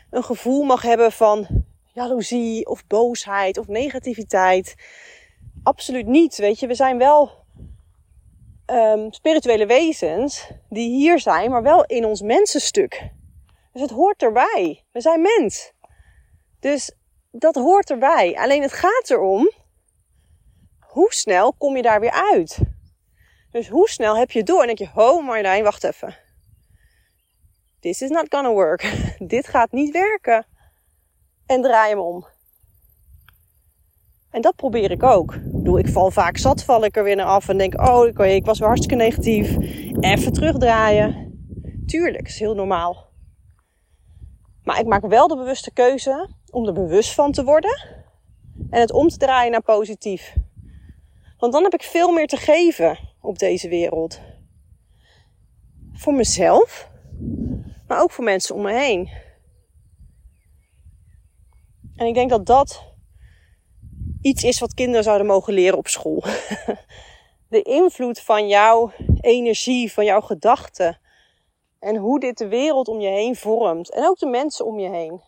een 0.10 0.24
gevoel 0.24 0.64
mag 0.64 0.82
hebben 0.82 1.12
van 1.12 1.66
jaloezie 1.94 2.66
of 2.68 2.88
boosheid 2.88 3.58
of 3.58 3.68
negativiteit. 3.68 4.76
Absoluut 5.64 6.08
niet. 6.08 6.36
Weet 6.36 6.60
je, 6.60 6.68
we 6.68 6.76
zijn 6.76 6.98
wel 6.98 7.46
um, 8.66 9.14
spirituele 9.14 9.66
wezens 9.66 10.52
die 10.70 10.90
hier 10.90 11.20
zijn, 11.20 11.52
maar 11.52 11.64
wel 11.64 11.86
in 11.86 12.06
ons 12.06 12.22
mensenstuk. 12.22 13.10
Dus 13.72 13.82
het 13.82 13.92
hoort 13.92 14.24
erbij. 14.24 14.84
We 14.92 15.02
zijn 15.02 15.22
mens. 15.22 15.74
Dus 16.60 16.92
dat 17.32 17.56
hoort 17.56 17.90
erbij. 17.90 18.36
Alleen 18.38 18.62
het 18.62 18.74
gaat 18.74 19.10
erom 19.10 19.50
hoe 20.96 21.14
snel 21.14 21.54
kom 21.54 21.76
je 21.76 21.82
daar 21.82 22.00
weer 22.00 22.32
uit? 22.32 22.60
Dus 23.52 23.68
hoe 23.68 23.90
snel 23.90 24.18
heb 24.18 24.32
je 24.32 24.44
door 24.44 24.62
en 24.62 24.66
denk 24.66 24.78
je, 24.78 25.02
oh 25.02 25.26
Marjolein, 25.26 25.64
wacht 25.64 25.84
even. 25.84 26.18
This 27.80 28.02
is 28.02 28.10
not 28.10 28.26
gonna 28.30 28.52
work. 28.52 28.94
Dit 29.28 29.48
gaat 29.48 29.72
niet 29.72 29.92
werken. 29.92 30.46
En 31.46 31.62
draai 31.62 31.90
hem 31.90 32.00
om. 32.00 32.26
En 34.30 34.42
dat 34.42 34.56
probeer 34.56 34.92
ik 34.92 35.04
ook. 35.04 35.34
Ik 35.34 35.52
bedoel, 35.52 35.78
ik 35.78 35.88
val 35.88 36.12
vaak 36.12 36.38
zat, 36.38 36.64
val 36.64 36.84
ik 36.84 36.96
er 36.96 37.04
weer 37.04 37.16
naar 37.16 37.26
af 37.26 37.50
en 37.50 37.58
denk, 37.58 37.82
oh, 37.82 38.08
ik 38.18 38.46
was 38.46 38.60
weer 38.60 38.68
hartstikke 38.68 39.04
negatief. 39.04 39.58
Even 40.00 40.34
terugdraaien. 40.34 41.34
Tuurlijk, 41.86 42.28
is 42.28 42.40
heel 42.40 42.56
normaal. 42.56 43.10
Maar 44.64 44.80
ik 44.80 44.86
maak 44.86 45.06
wel 45.06 45.28
de 45.28 45.36
bewuste 45.36 45.74
keuze 45.74 46.30
om 46.56 46.68
er 46.68 46.74
bewust 46.74 47.14
van 47.14 47.32
te 47.32 47.44
worden 47.44 48.04
en 48.70 48.80
het 48.80 48.92
om 48.92 49.08
te 49.08 49.18
draaien 49.18 49.52
naar 49.52 49.62
positief. 49.62 50.36
Want 51.38 51.54
dan 51.54 51.64
heb 51.64 51.74
ik 51.74 51.84
veel 51.84 52.12
meer 52.12 52.28
te 52.28 52.38
geven 52.38 52.98
op 53.22 53.40
deze 53.40 53.70
wereld. 53.70 54.20
Voor 55.94 56.14
mezelf, 56.14 56.90
maar 57.88 58.02
ook 58.02 58.12
voor 58.12 58.24
mensen 58.24 58.56
om 58.56 58.62
me 58.62 58.74
heen. 58.74 59.10
En 61.96 62.08
ik 62.08 62.14
denk 62.14 62.30
dat 62.30 62.46
dat 62.46 62.84
iets 64.22 64.44
is 64.44 64.60
wat 64.60 64.74
kinderen 64.74 65.04
zouden 65.04 65.28
mogen 65.28 65.54
leren 65.54 65.78
op 65.78 65.88
school. 65.88 66.24
De 67.50 67.62
invloed 67.62 68.20
van 68.20 68.48
jouw 68.48 68.92
energie, 69.22 69.92
van 69.92 70.06
jouw 70.06 70.22
gedachten. 70.22 71.00
En 71.80 71.96
hoe 71.96 72.20
dit 72.20 72.38
de 72.38 72.48
wereld 72.48 72.88
om 72.88 73.00
je 73.00 73.10
heen 73.10 73.36
vormt. 73.36 73.92
En 73.92 74.08
ook 74.08 74.18
de 74.18 74.26
mensen 74.26 74.66
om 74.66 74.80
je 74.80 74.90
heen. 74.90 75.22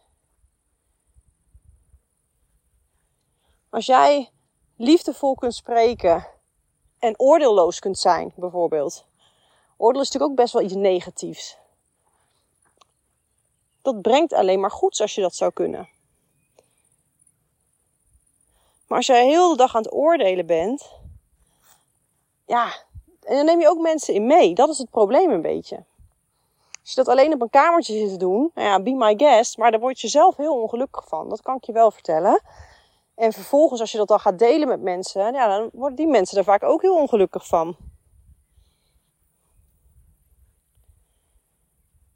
Als 3.70 3.86
jij 3.86 4.32
liefdevol 4.76 5.36
kunt 5.36 5.56
spreken 5.56 6.28
en 7.00 7.20
oordeelloos 7.20 7.80
kunt 7.80 7.98
zijn, 8.00 8.34
bijvoorbeeld. 8.36 9.06
Oordeel 9.78 10.02
is 10.02 10.08
natuurlijk 10.08 10.32
ook 10.32 10.44
best 10.44 10.54
wel 10.54 10.64
iets 10.64 10.74
negatiefs. 10.74 11.58
Dat 13.82 14.02
brengt 14.02 14.34
alleen 14.34 14.60
maar 14.60 14.72
goeds 14.72 15.02
als 15.02 15.16
je 15.16 15.22
dat 15.22 15.36
zou 15.36 15.52
kunnen. 15.54 15.90
Maar 18.88 18.98
als 18.98 19.08
jij 19.08 19.26
heel 19.26 19.50
de 19.50 19.58
dag 19.58 19.76
aan 19.76 19.84
het 19.84 19.94
oordelen 19.94 20.46
bent, 20.46 20.92
ja, 22.46 22.66
en 23.22 23.36
dan 23.36 23.46
neem 23.46 23.60
je 23.60 23.70
ook 23.70 23.82
mensen 23.82 24.14
in 24.14 24.26
mee. 24.26 24.54
Dat 24.54 24.70
is 24.70 24.78
het 24.78 24.90
probleem 24.90 25.32
een 25.32 25.42
beetje. 25.42 25.76
Als 26.82 26.96
je 26.96 27.04
dat 27.04 27.08
alleen 27.08 27.34
op 27.34 27.42
een 27.42 27.50
kamertje 27.50 27.94
zit 27.94 28.10
te 28.10 28.18
doen, 28.18 28.52
nou 28.54 28.68
ja, 28.68 28.82
be 28.82 28.92
my 28.92 29.14
guest, 29.18 29.58
maar 29.58 29.72
daar 29.72 29.80
word 29.80 30.00
je 30.00 30.08
zelf 30.08 30.36
heel 30.36 30.62
ongelukkig 30.62 31.08
van. 31.08 31.30
Dat 31.30 31.42
kan 31.42 31.56
ik 31.56 31.64
je 31.64 31.72
wel 31.72 31.92
vertellen. 31.92 32.42
En 33.18 33.34
vervolgens, 33.34 33.82
als 33.82 33.92
je 33.92 33.98
dat 33.98 34.08
dan 34.08 34.20
gaat 34.20 34.40
delen 34.40 34.68
met 34.68 34.82
mensen, 34.82 35.34
ja, 35.34 35.48
dan 35.48 35.70
worden 35.74 35.98
die 35.98 36.08
mensen 36.08 36.38
er 36.38 36.44
vaak 36.44 36.64
ook 36.64 36.82
heel 36.82 36.96
ongelukkig 36.96 37.48
van. 37.48 37.78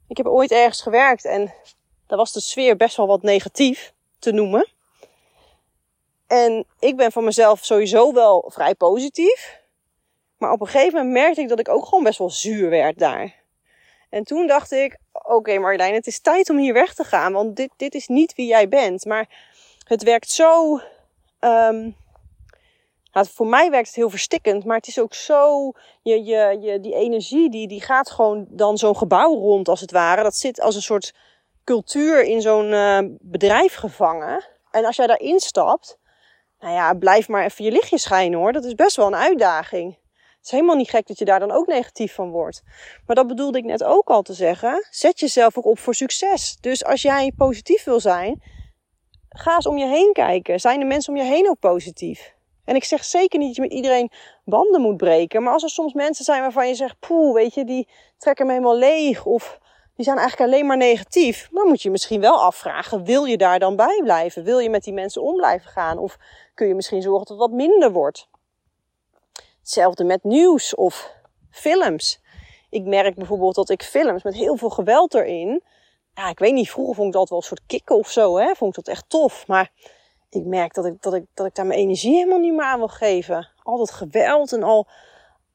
Ik 0.08 0.18
heb 0.18 0.26
ooit 0.26 0.52
ergens 0.52 0.82
gewerkt 0.82 1.26
en 1.26 1.54
daar 2.08 2.18
was 2.18 2.34
de 2.34 2.40
sfeer 2.42 2.76
best 2.76 2.98
wel 2.98 3.08
wat 3.08 3.22
negatief 3.22 3.94
te 4.20 4.32
noemen. 4.32 4.68
En 6.28 6.66
ik 6.80 6.96
ben 6.96 7.12
van 7.12 7.24
mezelf 7.24 7.66
sowieso 7.66 8.14
wel 8.14 8.46
vrij 8.54 8.76
positief. 8.76 9.60
Maar 10.38 10.52
op 10.52 10.62
een 10.62 10.68
gegeven 10.68 10.94
moment 10.94 11.14
merkte 11.14 11.42
ik 11.42 11.50
dat 11.50 11.60
ik 11.60 11.70
ook 11.70 11.86
gewoon 11.86 12.04
best 12.04 12.18
wel 12.18 12.30
zuur 12.30 12.70
werd 12.70 13.00
daar. 13.00 13.36
En 14.10 14.24
toen 14.24 14.48
dacht 14.48 14.72
ik, 14.72 14.98
oké 15.12 15.34
okay 15.34 15.58
Marjolein, 15.58 15.94
het 15.94 16.08
is 16.08 16.22
tijd 16.22 16.50
om 16.50 16.58
hier 16.58 16.74
weg 16.74 16.94
te 16.94 17.04
gaan. 17.04 17.34
Want 17.34 17.56
dit, 17.56 17.72
dit 17.78 17.96
is 17.96 18.08
niet 18.08 18.36
wie 18.36 18.48
jij 18.48 18.68
bent. 18.68 19.06
Maar 19.06 19.51
het 19.92 20.04
werkt 20.04 20.30
zo. 20.30 20.74
Um, 21.40 21.96
nou, 23.12 23.28
voor 23.34 23.48
mij 23.48 23.70
werkt 23.70 23.88
het 23.88 23.96
heel 23.96 24.10
verstikkend, 24.10 24.66
maar 24.66 24.78
het 24.78 24.88
is 24.88 25.00
ook 25.00 25.14
zo. 25.14 25.72
Je, 26.02 26.24
je, 26.24 26.80
die 26.82 26.96
energie 26.96 27.50
die, 27.50 27.68
die 27.68 27.82
gaat 27.82 28.12
gewoon 28.12 28.46
dan 28.50 28.78
zo'n 28.78 28.98
gebouw 28.98 29.34
rond, 29.34 29.68
als 29.68 29.82
het 29.82 29.92
ware. 29.92 30.24
Dat 30.24 30.36
zit 30.36 30.62
als 30.62 30.76
een 30.76 30.82
soort 30.82 31.14
cultuur 31.64 32.24
in 32.24 32.42
zo'n 32.42 32.72
uh, 32.72 33.00
bedrijf 33.20 33.76
gevangen. 33.76 34.46
En 34.72 34.86
als 34.86 34.96
jij 34.96 35.08
daarin 35.08 35.40
stapt, 35.40 35.98
nou 36.60 36.74
ja, 36.74 36.94
blijf 36.94 37.28
maar 37.28 37.46
even 37.46 37.66
je 37.66 37.72
lichtje 37.72 37.98
schijnen 37.98 38.40
hoor. 38.40 38.52
Dat 38.52 38.66
is 38.66 38.76
best 38.76 38.96
wel 38.96 39.08
een 39.08 39.16
uitdaging. 39.16 40.00
Het 40.14 40.46
is 40.46 40.52
helemaal 40.52 40.76
niet 40.76 40.90
gek 40.90 41.08
dat 41.08 41.18
je 41.18 41.26
daar 41.26 41.40
dan 41.40 41.52
ook 41.52 41.68
negatief 41.68 42.14
van 42.14 42.30
wordt. 42.30 42.62
Maar 43.06 43.16
dat 43.16 43.28
bedoelde 43.28 43.58
ik 43.58 43.64
net 43.64 43.84
ook 43.84 44.10
al 44.10 44.22
te 44.22 44.34
zeggen. 44.34 44.88
Zet 44.90 45.20
jezelf 45.20 45.58
ook 45.58 45.66
op 45.66 45.80
voor 45.80 45.96
succes. 45.96 46.58
Dus 46.62 46.86
als 46.86 47.02
jij 47.02 47.32
positief 47.38 47.84
wil 47.84 48.00
zijn, 48.00 48.42
ga 49.38 49.56
eens 49.56 49.68
om 49.68 49.78
je 49.78 49.88
heen 49.88 50.14
kijken. 50.14 50.60
Zijn 50.60 50.80
de 50.80 50.86
mensen 50.86 51.14
om 51.14 51.20
je 51.20 51.26
heen 51.26 51.50
ook 51.50 51.60
positief? 51.60 52.34
En 52.66 52.76
ik 52.76 52.84
zeg 52.84 53.04
zeker 53.04 53.40
niet 53.40 53.48
dat 53.48 53.56
je 53.56 53.62
met 53.62 53.72
iedereen 53.72 54.12
banden 54.46 54.82
moet 54.82 54.98
breken. 54.98 55.44
Maar 55.44 55.54
als 55.54 55.64
er 55.64 55.70
soms 55.70 55.94
mensen 55.94 56.26
zijn 56.26 56.42
waarvan 56.42 56.68
je 56.68 56.76
zegt, 56.76 57.00
poeh, 57.00 57.34
weet 57.34 57.54
je, 57.54 57.66
die 57.66 57.88
trekken 58.18 58.46
me 58.46 58.52
helemaal 58.52 58.78
leeg. 58.78 59.26
Of 59.26 59.60
die 59.96 60.06
zijn 60.06 60.18
eigenlijk 60.18 60.52
alleen 60.52 60.66
maar 60.66 60.78
negatief. 60.78 61.48
Dan 61.52 61.68
moet 61.68 61.82
je 61.82 61.90
misschien 61.90 62.22
wel 62.22 62.42
afvragen, 62.42 63.04
wil 63.04 63.24
je 63.24 63.38
daar 63.38 63.60
dan 63.60 63.76
bij 63.76 64.00
blijven? 64.04 64.44
Wil 64.44 64.60
je 64.60 64.70
met 64.70 64.84
die 64.84 64.94
mensen 64.94 65.22
om 65.22 65.36
blijven 65.36 65.70
gaan? 65.70 65.98
Of 65.98 66.18
kun 66.54 66.68
je 66.68 66.76
misschien 66.76 67.02
zorgen 67.02 67.28
dat 67.28 67.38
het 67.38 67.48
wat 67.48 67.58
minder 67.58 67.92
wordt? 67.92 68.28
Hetzelfde 69.60 70.04
met 70.04 70.24
nieuws 70.24 70.76
of 70.76 71.14
films. 71.52 72.22
Ik 72.70 72.84
merk 72.84 73.16
bijvoorbeeld 73.16 73.56
dat 73.56 73.70
ik 73.70 73.84
films 73.84 74.24
met 74.24 74.34
heel 74.34 74.58
veel 74.58 74.70
geweld 74.70 75.14
erin. 75.14 75.64
Ja, 76.14 76.30
ik 76.30 76.40
weet 76.40 76.54
niet, 76.54 76.70
vroeger 76.70 76.96
vond 76.96 77.08
ik 77.08 77.14
dat 77.14 77.30
wel 77.30 77.38
een 77.38 77.44
soort 77.44 77.66
kicken 77.66 77.98
of 77.98 78.10
zo, 78.10 78.38
hè? 78.38 78.56
Vond 78.56 78.78
ik 78.78 78.84
dat 78.84 78.94
echt 78.94 79.10
tof. 79.10 79.48
Maar 79.48 79.72
ik 80.30 80.46
merk 80.46 80.74
dat 80.74 80.86
ik, 80.86 81.02
dat, 81.02 81.14
ik, 81.14 81.26
dat 81.34 81.46
ik 81.46 81.56
daar 81.56 81.66
mijn 81.66 81.80
energie 81.80 82.14
helemaal 82.14 82.40
niet 82.40 82.54
meer 82.54 82.66
aan 82.66 82.78
wil 82.78 82.88
geven. 82.88 83.48
Al 83.64 83.78
dat 83.78 83.92
geweld 83.92 84.54
en 84.54 84.64
al. 84.64 84.88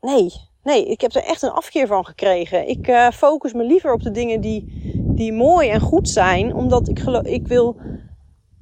Nee, 0.00 0.32
nee, 0.62 0.86
ik 0.86 1.00
heb 1.00 1.14
er 1.14 1.22
echt 1.22 1.42
een 1.42 1.50
afkeer 1.50 1.86
van 1.86 2.04
gekregen. 2.04 2.68
Ik 2.68 2.88
uh, 2.88 3.10
focus 3.10 3.52
me 3.52 3.64
liever 3.64 3.92
op 3.92 4.02
de 4.02 4.10
dingen 4.10 4.40
die, 4.40 4.92
die 4.96 5.32
mooi 5.32 5.68
en 5.68 5.80
goed 5.80 6.08
zijn, 6.08 6.54
omdat 6.54 6.88
ik, 6.88 6.98
ik 7.22 7.46
wil 7.46 7.76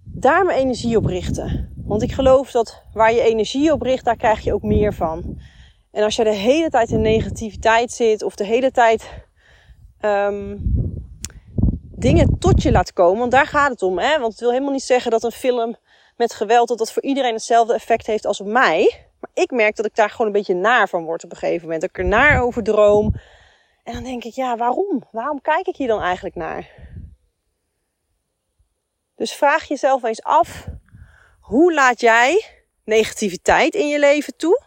daar 0.05 0.45
mijn 0.45 0.59
energie 0.59 0.97
op 0.97 1.05
richten. 1.05 1.73
Want 1.87 2.03
ik 2.03 2.13
geloof 2.13 2.51
dat 2.51 2.83
waar 2.93 3.13
je 3.13 3.21
energie 3.21 3.73
op 3.73 3.83
richt, 3.83 4.05
daar 4.05 4.17
krijg 4.17 4.41
je 4.41 4.55
ook 4.55 4.63
meer 4.63 4.95
van. 4.95 5.39
En 5.91 6.03
als 6.03 6.17
je 6.17 6.25
de 6.25 6.35
hele 6.35 6.71
tijd 6.71 6.91
in 6.91 7.01
negativiteit 7.01 7.93
zit 7.93 8.23
of 8.23 8.35
de 8.35 8.45
hele 8.45 8.71
tijd 8.71 9.11
um, 10.01 10.61
dingen 12.05 12.39
tot 12.39 12.63
je 12.63 12.73
laat 12.73 12.93
komen, 12.93 13.19
want 13.19 13.31
daar 13.31 13.47
gaat 13.47 13.71
het 13.71 13.83
om. 13.83 13.99
Hè? 13.99 14.19
Want 14.19 14.33
het 14.33 14.41
wil 14.41 14.51
helemaal 14.51 14.73
niet 14.73 14.83
zeggen 14.83 15.11
dat 15.11 15.23
een 15.23 15.31
film 15.31 15.77
met 16.17 16.35
geweld, 16.35 16.69
dat 16.69 16.79
dat 16.79 16.93
voor 16.93 17.03
iedereen 17.03 17.33
hetzelfde 17.33 17.75
effect 17.75 18.07
heeft 18.07 18.27
als 18.27 18.41
op 18.41 18.47
mij. 18.47 19.07
Maar 19.21 19.31
ik 19.35 19.51
merk 19.51 19.77
dat 19.77 19.87
ik 19.87 19.95
daar 19.95 20.11
gewoon 20.11 20.27
een 20.27 20.33
beetje 20.33 20.55
naar 20.55 20.89
van 20.89 21.05
word 21.05 21.25
op 21.25 21.31
een 21.31 21.37
gegeven 21.37 21.63
moment. 21.63 21.81
Dat 21.81 21.91
ik 21.91 21.99
er 21.99 22.05
naar 22.05 22.43
over 22.43 22.63
droom. 22.63 23.15
En 23.85 23.93
dan 23.93 24.03
denk 24.03 24.25
ik, 24.25 24.35
ja, 24.35 24.57
waarom? 24.57 25.05
Waarom 25.11 25.41
kijk 25.41 25.67
ik 25.67 25.77
hier 25.77 25.89
dan 25.89 26.01
eigenlijk 26.01 26.35
naar? 26.35 26.71
Dus 29.17 29.33
vraag 29.33 29.65
jezelf 29.65 30.03
eens 30.03 30.23
af, 30.23 30.67
hoe 31.41 31.75
laat 31.75 32.01
jij 32.01 32.45
negativiteit 32.85 33.75
in 33.75 33.89
je 33.89 33.99
leven 33.99 34.37
toe? 34.37 34.63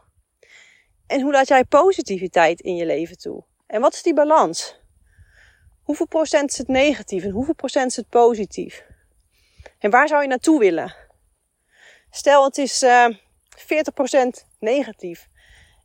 En 1.08 1.22
hoe 1.22 1.32
laat 1.32 1.48
jij 1.48 1.64
positiviteit 1.64 2.62
in 2.62 2.76
je 2.76 2.86
leven 2.86 3.18
toe? 3.18 3.44
En 3.68 3.82
wat 3.82 3.94
is 3.94 4.04
die 4.04 4.14
balans? 4.14 4.80
Hoeveel 5.88 6.08
procent 6.08 6.52
is 6.52 6.58
het 6.58 6.68
negatief 6.68 7.24
en 7.24 7.30
hoeveel 7.30 7.54
procent 7.54 7.90
is 7.90 7.96
het 7.96 8.10
positief? 8.10 8.86
En 9.80 9.90
waar 9.90 10.08
zou 10.08 10.22
je 10.22 10.28
naartoe 10.28 10.60
willen? 10.60 10.96
Stel 12.10 12.44
het 12.44 12.58
is 12.58 12.84
uh, 12.84 13.06
eh, 13.06 13.16
40% 14.42 14.46
negatief 14.60 15.28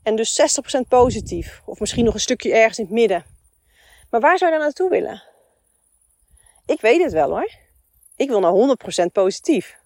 en 0.02 0.16
dus 0.16 0.58
60% 0.76 0.88
positief. 0.88 1.62
Of 1.64 1.80
misschien 1.80 2.04
nog 2.04 2.14
een 2.14 2.20
stukje 2.20 2.52
ergens 2.52 2.78
in 2.78 2.84
het 2.84 2.92
midden. 2.92 3.24
Maar 4.10 4.20
waar 4.20 4.38
zou 4.38 4.50
je 4.50 4.56
dan 4.56 4.66
naartoe 4.66 4.90
willen? 4.90 5.22
Ik 6.66 6.80
weet 6.80 7.02
het 7.02 7.12
wel 7.12 7.30
hoor. 7.30 7.50
Ik 8.16 8.28
wil 8.28 8.40
naar 8.40 8.76
100% 9.02 9.12
positief. 9.12 9.76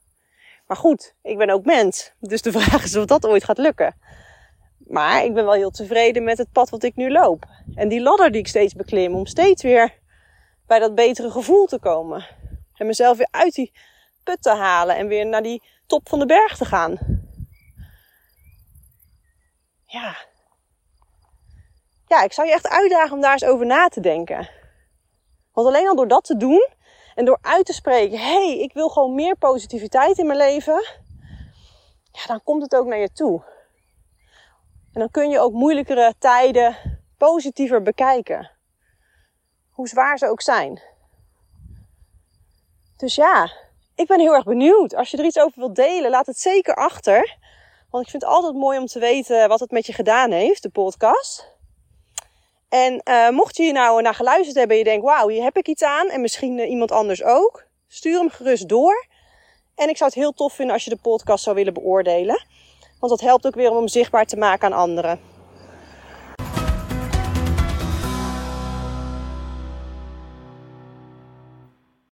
Maar 0.66 0.76
goed, 0.76 1.14
ik 1.22 1.38
ben 1.38 1.50
ook 1.50 1.64
mens. 1.64 2.12
Dus 2.20 2.42
de 2.42 2.52
vraag 2.58 2.84
is 2.84 2.96
of 2.96 3.04
dat 3.04 3.26
ooit 3.26 3.44
gaat 3.44 3.58
lukken. 3.58 3.96
Maar 4.78 5.24
ik 5.24 5.34
ben 5.34 5.44
wel 5.44 5.54
heel 5.54 5.70
tevreden 5.70 6.24
met 6.24 6.38
het 6.38 6.52
pad 6.52 6.70
wat 6.70 6.82
ik 6.82 6.96
nu 6.96 7.10
loop. 7.10 7.46
En 7.74 7.88
die 7.88 8.00
ladder 8.00 8.30
die 8.30 8.40
ik 8.40 8.48
steeds 8.48 8.74
beklim 8.74 9.14
om 9.14 9.26
steeds 9.26 9.62
weer 9.62 10.04
bij 10.66 10.78
dat 10.78 10.94
betere 10.94 11.30
gevoel 11.30 11.66
te 11.66 11.78
komen. 11.78 12.26
En 12.74 12.86
mezelf 12.86 13.16
weer 13.16 13.28
uit 13.30 13.54
die 13.54 13.72
put 14.24 14.42
te 14.42 14.50
halen 14.50 14.96
en 14.96 15.08
weer 15.08 15.26
naar 15.26 15.42
die 15.42 15.62
top 15.86 16.08
van 16.08 16.18
de 16.18 16.26
berg 16.26 16.56
te 16.56 16.64
gaan. 16.64 16.98
Ja. 19.84 20.16
Ja, 22.06 22.22
ik 22.22 22.32
zou 22.32 22.46
je 22.46 22.52
echt 22.52 22.68
uitdagen 22.68 23.12
om 23.12 23.20
daar 23.20 23.32
eens 23.32 23.44
over 23.44 23.66
na 23.66 23.88
te 23.88 24.00
denken. 24.00 24.48
Want 25.52 25.66
alleen 25.66 25.88
al 25.88 25.96
door 25.96 26.08
dat 26.08 26.24
te 26.24 26.36
doen 26.36 26.68
en 27.14 27.24
door 27.24 27.38
uit 27.42 27.66
te 27.66 27.72
spreken: 27.72 28.18
hé, 28.18 28.24
hey, 28.24 28.58
ik 28.58 28.72
wil 28.72 28.88
gewoon 28.88 29.14
meer 29.14 29.36
positiviteit 29.36 30.18
in 30.18 30.26
mijn 30.26 30.38
leven. 30.38 30.84
Ja, 32.12 32.26
dan 32.26 32.42
komt 32.42 32.62
het 32.62 32.74
ook 32.74 32.86
naar 32.86 32.98
je 32.98 33.12
toe. 33.12 33.44
En 34.92 35.00
dan 35.00 35.10
kun 35.10 35.30
je 35.30 35.40
ook 35.40 35.52
moeilijkere 35.52 36.14
tijden 36.18 36.76
positiever 37.16 37.82
bekijken. 37.82 38.50
Hoe 39.76 39.88
zwaar 39.88 40.18
ze 40.18 40.28
ook 40.28 40.42
zijn. 40.42 40.80
Dus 42.96 43.14
ja, 43.14 43.50
ik 43.94 44.06
ben 44.06 44.20
heel 44.20 44.34
erg 44.34 44.44
benieuwd. 44.44 44.94
Als 44.94 45.10
je 45.10 45.16
er 45.16 45.24
iets 45.24 45.38
over 45.38 45.58
wilt 45.58 45.74
delen, 45.74 46.10
laat 46.10 46.26
het 46.26 46.38
zeker 46.38 46.74
achter. 46.74 47.36
Want 47.90 48.04
ik 48.04 48.10
vind 48.10 48.22
het 48.22 48.32
altijd 48.32 48.54
mooi 48.54 48.78
om 48.78 48.86
te 48.86 48.98
weten 48.98 49.48
wat 49.48 49.60
het 49.60 49.70
met 49.70 49.86
je 49.86 49.92
gedaan 49.92 50.30
heeft, 50.30 50.62
de 50.62 50.68
podcast. 50.68 51.48
En 52.68 53.00
uh, 53.04 53.28
mocht 53.28 53.56
je 53.56 53.62
hier 53.62 53.72
nou 53.72 54.02
naar 54.02 54.14
geluisterd 54.14 54.56
hebben 54.56 54.76
en 54.76 54.82
je 54.82 54.88
denkt, 54.88 55.04
wauw, 55.04 55.28
hier 55.28 55.42
heb 55.42 55.56
ik 55.56 55.68
iets 55.68 55.82
aan. 55.82 56.08
En 56.08 56.20
misschien 56.20 56.58
uh, 56.58 56.70
iemand 56.70 56.92
anders 56.92 57.22
ook. 57.22 57.64
Stuur 57.88 58.18
hem 58.18 58.30
gerust 58.30 58.68
door. 58.68 59.06
En 59.74 59.88
ik 59.88 59.96
zou 59.96 60.10
het 60.10 60.18
heel 60.18 60.32
tof 60.32 60.52
vinden 60.52 60.74
als 60.74 60.84
je 60.84 60.90
de 60.90 61.00
podcast 61.02 61.44
zou 61.44 61.56
willen 61.56 61.74
beoordelen. 61.74 62.46
Want 63.00 63.12
dat 63.12 63.20
helpt 63.20 63.46
ook 63.46 63.54
weer 63.54 63.70
om 63.70 63.88
zichtbaar 63.88 64.26
te 64.26 64.36
maken 64.36 64.66
aan 64.66 64.78
anderen. 64.78 65.35